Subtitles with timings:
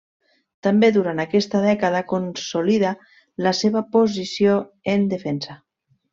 [0.67, 2.95] També durant aquesta dècada consolida
[3.49, 4.57] la seva posició
[4.97, 5.61] en Defensa.